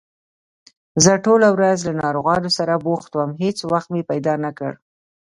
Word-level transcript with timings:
زه 1.03 1.11
ټوله 1.25 1.47
ورځ 1.55 1.77
له 1.87 1.93
ناروغانو 2.03 2.49
سره 2.57 2.81
بوخت 2.85 3.11
وم، 3.13 3.31
هېڅ 3.43 3.57
وخت 3.71 3.87
مې 3.93 4.01
پیدا 4.11 4.33
نکړ 4.45 4.71